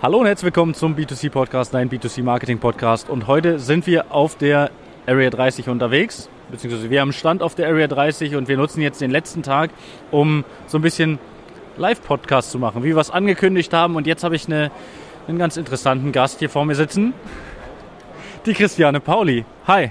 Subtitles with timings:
[0.00, 3.10] Hallo und herzlich willkommen zum B2C Podcast, dein B2C Marketing Podcast.
[3.10, 4.70] Und heute sind wir auf der
[5.08, 9.00] Area 30 unterwegs, beziehungsweise wir haben Stand auf der Area 30 und wir nutzen jetzt
[9.00, 9.70] den letzten Tag,
[10.12, 11.18] um so ein bisschen
[11.78, 13.96] Live-Podcast zu machen, wie wir es angekündigt haben.
[13.96, 14.70] Und jetzt habe ich eine,
[15.26, 17.12] einen ganz interessanten Gast hier vor mir sitzen,
[18.46, 19.44] die Christiane Pauli.
[19.66, 19.90] Hi.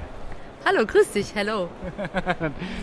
[0.66, 1.68] Hallo, grüß dich, hello.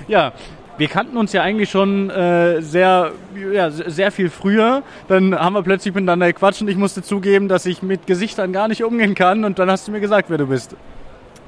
[0.08, 0.34] ja,
[0.76, 3.12] wir kannten uns ja eigentlich schon äh, sehr,
[3.52, 4.82] ja, sehr viel früher.
[5.08, 8.68] Dann haben wir plötzlich miteinander gequatscht und ich musste zugeben, dass ich mit Gesichtern gar
[8.68, 9.44] nicht umgehen kann.
[9.44, 10.76] Und dann hast du mir gesagt, wer du bist.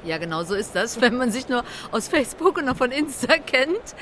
[0.05, 3.35] Ja, genau so ist das, wenn man sich nur aus Facebook und noch von Insta
[3.37, 3.95] kennt.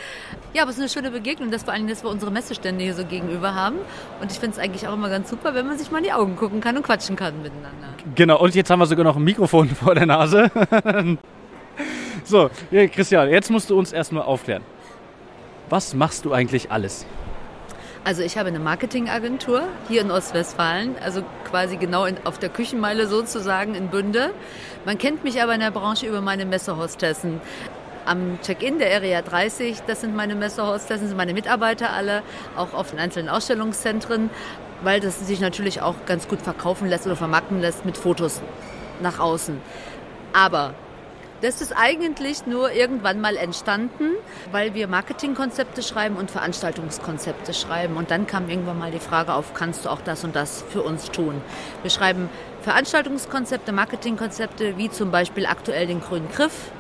[0.53, 2.93] Ja, aber es ist eine schöne Begegnung, dass vor allem, dass wir unsere Messestände hier
[2.93, 3.77] so gegenüber haben.
[4.21, 6.13] Und ich finde es eigentlich auch immer ganz super, wenn man sich mal in die
[6.13, 7.87] Augen gucken kann und quatschen kann miteinander.
[8.13, 10.51] Genau, und jetzt haben wir sogar noch ein Mikrofon vor der Nase.
[12.23, 14.62] so, Christian, jetzt musst du uns erstmal aufklären.
[15.69, 17.05] Was machst du eigentlich alles?
[18.03, 23.07] Also ich habe eine Marketingagentur hier in Ostwestfalen, also quasi genau in, auf der Küchenmeile
[23.07, 24.29] sozusagen in Bünde.
[24.85, 27.41] Man kennt mich aber in der Branche über meine Messehostessen.
[28.05, 32.21] Am Check-in der Area 30, das sind meine Messehostessen, sind meine Mitarbeiter alle,
[32.55, 34.29] auch auf den einzelnen Ausstellungszentren,
[34.84, 38.40] weil das sich natürlich auch ganz gut verkaufen lässt oder vermarkten lässt mit Fotos
[39.01, 39.59] nach außen.
[40.31, 40.75] Aber
[41.46, 44.13] das ist eigentlich nur irgendwann mal entstanden,
[44.51, 47.98] weil wir Marketingkonzepte schreiben und Veranstaltungskonzepte schreiben.
[47.98, 50.82] Und dann kam irgendwann mal die Frage auf, kannst du auch das und das für
[50.82, 51.35] uns tun?
[51.84, 52.29] Wir schreiben
[52.63, 56.71] Veranstaltungskonzepte, Marketingkonzepte, wie zum Beispiel aktuell den Grünen Griff,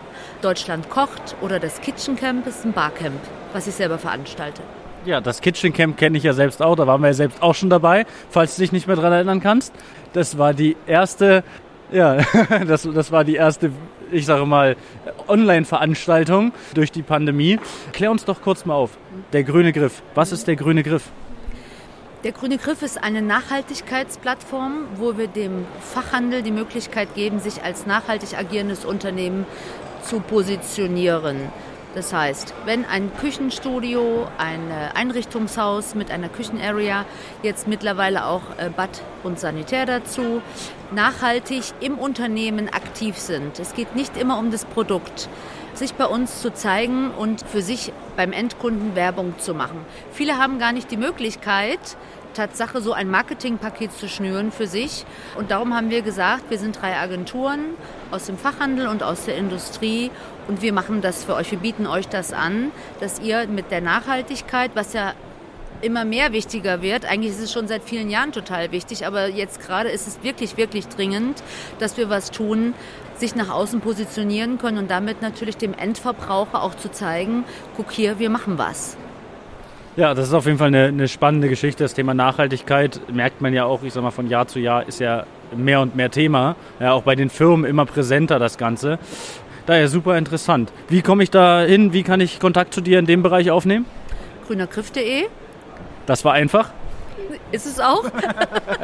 [0.41, 3.19] Deutschland kocht oder das Kitchen Camp ist ein Barcamp,
[3.53, 4.63] was ich selber veranstalte.
[5.05, 7.53] Ja, das Kitchen Camp kenne ich ja selbst auch, da waren wir ja selbst auch
[7.53, 9.71] schon dabei, falls du dich nicht mehr daran erinnern kannst.
[10.13, 11.43] Das war die erste
[11.91, 12.17] ja,
[12.67, 13.71] das, das war die erste,
[14.15, 14.77] ich sage mal,
[15.27, 17.59] Online-Veranstaltung durch die Pandemie.
[17.91, 18.91] Klär uns doch kurz mal auf.
[19.33, 20.01] Der grüne Griff.
[20.15, 21.03] Was ist der grüne Griff?
[22.23, 27.85] Der Grüne Griff ist eine Nachhaltigkeitsplattform, wo wir dem Fachhandel die Möglichkeit geben, sich als
[27.85, 29.45] nachhaltig agierendes Unternehmen
[30.01, 31.37] zu positionieren.
[31.95, 37.05] Das heißt, wenn ein Küchenstudio, ein Einrichtungshaus mit einer Küchenarea,
[37.41, 40.41] jetzt mittlerweile auch äh, Bad und Sanitär dazu,
[40.91, 43.59] nachhaltig im Unternehmen aktiv sind.
[43.59, 45.29] Es geht nicht immer um das Produkt
[45.73, 49.85] sich bei uns zu zeigen und für sich beim Endkunden Werbung zu machen.
[50.11, 51.97] Viele haben gar nicht die Möglichkeit,
[52.35, 55.05] Tatsache so ein Marketingpaket zu schnüren für sich.
[55.35, 57.61] Und darum haben wir gesagt, wir sind drei Agenturen
[58.11, 60.11] aus dem Fachhandel und aus der Industrie
[60.47, 61.49] und wir machen das für euch.
[61.49, 65.13] Wir bieten euch das an, dass ihr mit der Nachhaltigkeit, was ja
[65.81, 67.05] immer mehr wichtiger wird.
[67.05, 70.57] Eigentlich ist es schon seit vielen Jahren total wichtig, aber jetzt gerade ist es wirklich,
[70.57, 71.41] wirklich dringend,
[71.79, 72.73] dass wir was tun,
[73.17, 77.45] sich nach außen positionieren können und damit natürlich dem Endverbraucher auch zu zeigen,
[77.77, 78.97] guck hier, wir machen was.
[79.97, 81.85] Ja, das ist auf jeden Fall eine, eine, spannende Geschichte.
[81.85, 84.99] Das Thema Nachhaltigkeit merkt man ja auch, ich sag mal, von Jahr zu Jahr ist
[84.99, 85.25] ja
[85.55, 86.57] mehr und mehr Thema.
[86.81, 88.99] Ja, auch bei den Firmen immer präsenter das Ganze.
[89.65, 90.73] Daher super interessant.
[90.89, 91.93] Wie komme ich da hin?
[91.93, 93.85] Wie kann ich Kontakt zu dir in dem Bereich aufnehmen?
[94.47, 95.27] grünergriff.de.
[96.05, 96.71] Das war einfach.
[97.53, 98.03] Ist es auch.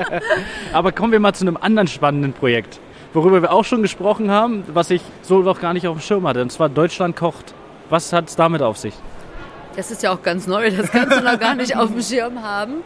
[0.74, 2.80] Aber kommen wir mal zu einem anderen spannenden Projekt,
[3.14, 6.26] worüber wir auch schon gesprochen haben, was ich so noch gar nicht auf dem Schirm
[6.26, 6.42] hatte.
[6.42, 7.54] Und zwar Deutschland kocht.
[7.90, 8.94] Was hat es damit auf sich?
[9.76, 12.44] Das ist ja auch ganz neu, das kannst du noch gar nicht auf dem Schirm
[12.44, 12.84] haben.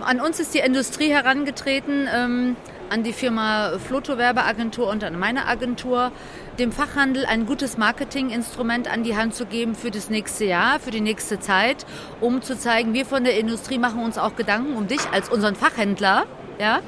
[0.00, 2.56] An uns ist die Industrie herangetreten, ähm,
[2.90, 6.12] an die Firma Floto Werbeagentur und an meine Agentur,
[6.58, 10.90] dem Fachhandel ein gutes Marketinginstrument an die Hand zu geben für das nächste Jahr, für
[10.90, 11.84] die nächste Zeit,
[12.20, 15.56] um zu zeigen, wir von der Industrie machen uns auch Gedanken um dich als unseren
[15.56, 16.24] Fachhändler.
[16.58, 16.80] Ja?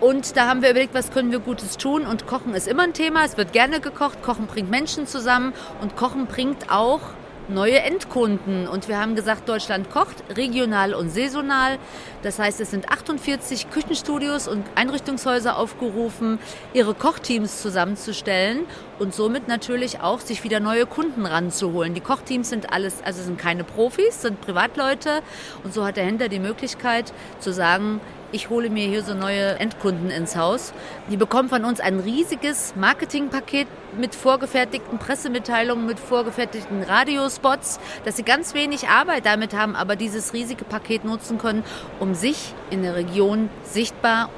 [0.00, 2.06] Und da haben wir überlegt, was können wir Gutes tun.
[2.06, 3.24] Und Kochen ist immer ein Thema.
[3.24, 4.22] Es wird gerne gekocht.
[4.22, 5.52] Kochen bringt Menschen zusammen.
[5.80, 7.00] Und Kochen bringt auch
[7.48, 8.68] neue Endkunden.
[8.68, 11.78] Und wir haben gesagt, Deutschland kocht, regional und saisonal.
[12.22, 16.38] Das heißt, es sind 48 Küchenstudios und Einrichtungshäuser aufgerufen,
[16.72, 18.60] ihre Kochteams zusammenzustellen
[18.98, 21.94] und somit natürlich auch sich wieder neue Kunden ranzuholen.
[21.94, 25.22] Die Kochteams sind alles, also sind keine Profis, sind Privatleute.
[25.64, 28.00] Und so hat der Händler die Möglichkeit zu sagen,
[28.32, 30.72] ich hole mir hier so neue Endkunden ins Haus.
[31.10, 33.66] Die bekommen von uns ein riesiges Marketingpaket
[33.98, 40.34] mit vorgefertigten Pressemitteilungen, mit vorgefertigten Radiospots, dass sie ganz wenig Arbeit damit haben, aber dieses
[40.34, 41.64] riesige Paket nutzen können,
[42.00, 44.28] um sich in der Region sichtbar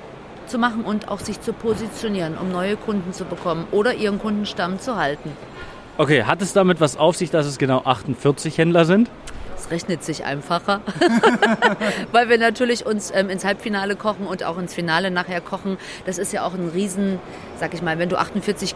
[0.47, 4.79] zu machen und auch sich zu positionieren, um neue Kunden zu bekommen oder ihren Kundenstamm
[4.81, 5.33] zu halten.
[5.99, 9.11] Okay, hat es damit was auf sich, dass es genau 48 Händler sind?
[9.71, 10.81] Es rechnet sich einfacher,
[12.13, 15.79] weil wir natürlich uns ähm, ins Halbfinale kochen und auch ins Finale nachher kochen.
[16.07, 17.21] Das ist ja auch ein Riesen,
[17.59, 18.75] sag ich mal, wenn du 48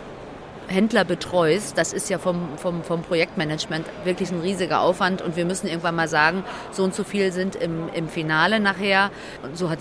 [0.68, 5.44] Händler betreust, das ist ja vom, vom, vom Projektmanagement wirklich ein riesiger Aufwand und wir
[5.44, 9.10] müssen irgendwann mal sagen, so und so viel sind im, im Finale nachher.
[9.42, 9.80] Und so hat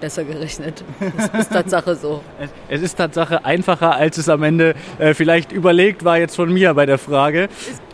[0.00, 0.82] besser gerechnet.
[1.16, 2.22] Das ist Tatsache so.
[2.40, 6.52] Es, es ist Tatsache einfacher, als es am Ende äh, vielleicht überlegt war jetzt von
[6.52, 7.48] mir bei der Frage.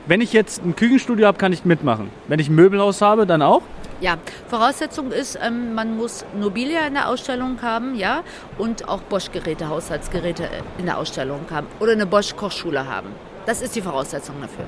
[0.09, 2.09] Wenn ich jetzt ein Küchenstudio habe, kann ich mitmachen.
[2.29, 3.61] Wenn ich ein Möbelhaus habe, dann auch?
[4.01, 4.17] Ja,
[4.49, 8.23] Voraussetzung ist, ähm, man muss Nobilia in der Ausstellung haben, ja,
[8.57, 13.11] und auch Bosch-Geräte, Haushaltsgeräte in der Ausstellung haben oder eine Bosch-Kochschule haben.
[13.45, 14.65] Das ist die Voraussetzung dafür.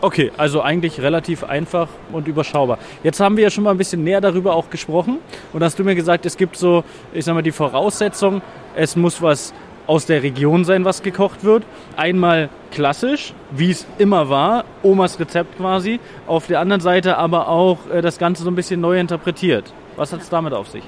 [0.00, 2.78] Okay, also eigentlich relativ einfach und überschaubar.
[3.04, 5.18] Jetzt haben wir ja schon mal ein bisschen näher darüber auch gesprochen
[5.52, 6.82] und hast du mir gesagt, es gibt so,
[7.12, 8.42] ich sag mal, die Voraussetzung,
[8.74, 9.54] es muss was
[9.86, 11.64] aus der Region sein, was gekocht wird.
[11.96, 16.00] Einmal klassisch, wie es immer war, Omas Rezept quasi.
[16.26, 19.72] Auf der anderen Seite aber auch äh, das Ganze so ein bisschen neu interpretiert.
[19.96, 20.82] Was hat es damit auf sich?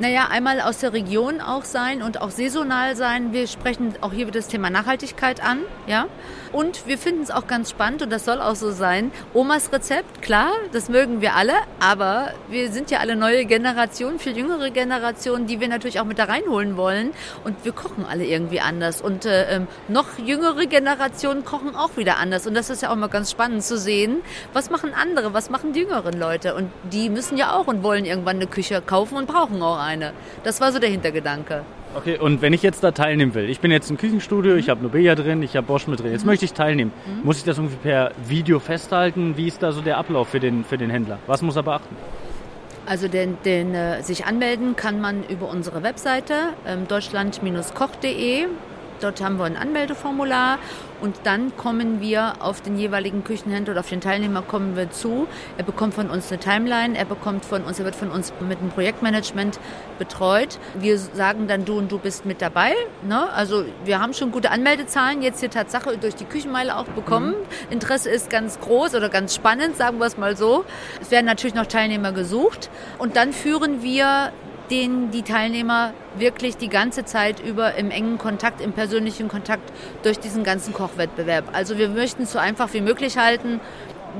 [0.00, 3.34] Naja, einmal aus der Region auch sein und auch saisonal sein.
[3.34, 6.06] Wir sprechen auch hier wieder das Thema Nachhaltigkeit an, ja.
[6.52, 9.12] Und wir finden es auch ganz spannend und das soll auch so sein.
[9.34, 14.36] Omas Rezept, klar, das mögen wir alle, aber wir sind ja alle neue Generationen, viel
[14.38, 17.10] jüngere Generationen, die wir natürlich auch mit da reinholen wollen.
[17.44, 19.02] Und wir kochen alle irgendwie anders.
[19.02, 22.46] Und äh, ähm, noch jüngere Generationen kochen auch wieder anders.
[22.46, 24.22] Und das ist ja auch mal ganz spannend zu sehen,
[24.54, 26.54] was machen andere, was machen die jüngeren Leute.
[26.54, 29.89] Und die müssen ja auch und wollen irgendwann eine Küche kaufen und brauchen auch eine
[29.90, 30.12] eine.
[30.44, 31.62] Das war so der Hintergedanke.
[31.94, 34.80] Okay, und wenn ich jetzt da teilnehmen will, ich bin jetzt im Küchenstudio, ich habe
[34.80, 36.28] Nobea drin, ich habe Bosch mit drin, jetzt mhm.
[36.28, 36.92] möchte ich teilnehmen.
[37.04, 37.24] Mhm.
[37.24, 39.36] Muss ich das irgendwie per Video festhalten?
[39.36, 41.18] Wie ist da so der Ablauf für den, für den Händler?
[41.26, 41.96] Was muss er beachten?
[42.86, 46.34] Also den, den äh, sich anmelden kann man über unsere Webseite
[46.66, 48.46] ähm, deutschland-koch.de.
[49.00, 50.58] Dort haben wir ein Anmeldeformular
[51.00, 55.26] und dann kommen wir auf den jeweiligen Küchenhändler oder auf den Teilnehmer kommen wir zu.
[55.56, 58.58] Er bekommt von uns eine Timeline, er bekommt von uns, er wird von uns mit
[58.58, 59.58] einem Projektmanagement
[59.98, 60.58] betreut.
[60.74, 62.74] Wir sagen dann, du und du bist mit dabei.
[63.06, 63.30] Ne?
[63.32, 67.30] Also wir haben schon gute Anmeldezahlen jetzt hier Tatsache durch die Küchenmeile auch bekommen.
[67.30, 67.70] Mhm.
[67.72, 70.64] Interesse ist ganz groß oder ganz spannend, sagen wir es mal so.
[71.00, 74.32] Es werden natürlich noch Teilnehmer gesucht und dann führen wir
[74.70, 79.72] den die Teilnehmer wirklich die ganze Zeit über im engen Kontakt, im persönlichen Kontakt
[80.02, 81.44] durch diesen ganzen Kochwettbewerb.
[81.52, 83.60] Also wir möchten es so einfach wie möglich halten.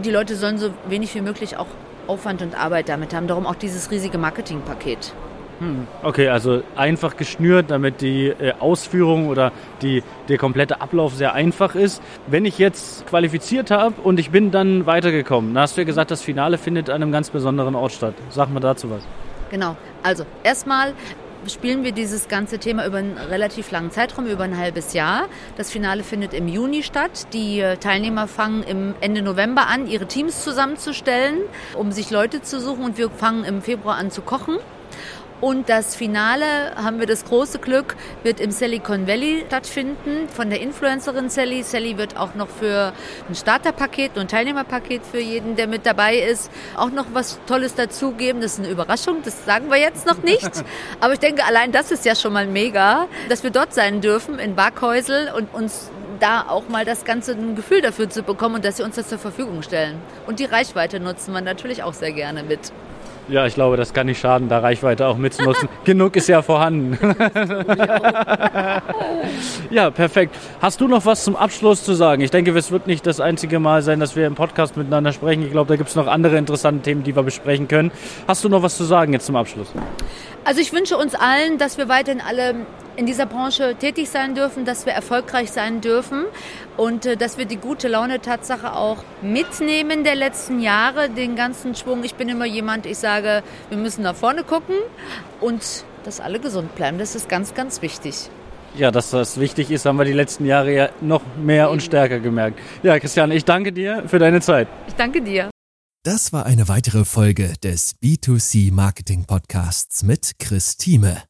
[0.05, 1.67] Die Leute sollen so wenig wie möglich auch
[2.07, 3.27] Aufwand und Arbeit damit haben.
[3.27, 5.13] Darum auch dieses riesige Marketingpaket.
[5.61, 9.53] Hm, okay, also einfach geschnürt, damit die äh, Ausführung oder
[9.83, 12.03] die, der komplette Ablauf sehr einfach ist.
[12.27, 16.11] Wenn ich jetzt qualifiziert habe und ich bin dann weitergekommen, dann hast du ja gesagt,
[16.11, 18.15] das Finale findet an einem ganz besonderen Ort statt.
[18.31, 19.03] Sag mal dazu was.
[19.51, 19.77] Genau.
[20.03, 20.95] Also erstmal
[21.47, 25.29] spielen wir dieses ganze Thema über einen relativ langen Zeitraum, über ein halbes Jahr.
[25.57, 27.27] Das Finale findet im Juni statt.
[27.33, 31.39] Die äh, Teilnehmer fangen im Ende November an, ihre Teams zusammenzustellen,
[31.75, 34.59] um sich Leute zu suchen und wir fangen im Februar an zu kochen.
[35.41, 40.61] Und das Finale, haben wir das große Glück, wird im Silicon Valley stattfinden von der
[40.61, 41.63] Influencerin Sally.
[41.63, 42.93] Sally wird auch noch für
[43.27, 47.75] ein Starterpaket und ein Teilnehmerpaket für jeden, der mit dabei ist, auch noch was Tolles
[47.75, 48.43] dazugeben.
[48.43, 50.51] Das ist eine Überraschung, das sagen wir jetzt noch nicht.
[51.01, 54.39] Aber ich denke, allein das ist ja schon mal mega, dass wir dort sein dürfen
[54.39, 58.65] in Barkhäusel und uns da auch mal das ganze ein Gefühl dafür zu bekommen und
[58.67, 60.03] dass sie uns das zur Verfügung stellen.
[60.27, 62.73] Und die Reichweite nutzen wir natürlich auch sehr gerne mit.
[63.31, 65.69] Ja, ich glaube, das kann nicht schaden, da Reichweite auch mitzunutzen.
[65.85, 66.99] Genug ist ja vorhanden.
[69.71, 70.35] ja, perfekt.
[70.61, 72.23] Hast du noch was zum Abschluss zu sagen?
[72.23, 75.45] Ich denke, es wird nicht das einzige Mal sein, dass wir im Podcast miteinander sprechen.
[75.45, 77.93] Ich glaube, da gibt es noch andere interessante Themen, die wir besprechen können.
[78.27, 79.69] Hast du noch was zu sagen jetzt zum Abschluss?
[80.45, 82.67] Also ich wünsche uns allen, dass wir weiterhin alle
[83.01, 86.27] in dieser Branche tätig sein dürfen, dass wir erfolgreich sein dürfen
[86.77, 91.75] und äh, dass wir die gute Laune Tatsache auch mitnehmen der letzten Jahre, den ganzen
[91.75, 92.05] Schwung.
[92.05, 94.77] Ich bin immer jemand, ich sage, wir müssen nach vorne gucken
[95.41, 96.99] und dass alle gesund bleiben.
[96.99, 98.29] Das ist ganz, ganz wichtig.
[98.77, 102.21] Ja, dass das wichtig ist, haben wir die letzten Jahre ja noch mehr und stärker
[102.21, 102.61] gemerkt.
[102.83, 104.69] Ja, Christian, ich danke dir für deine Zeit.
[104.87, 105.49] Ich danke dir.
[106.05, 111.30] Das war eine weitere Folge des B2C Marketing Podcasts mit Chris Thieme.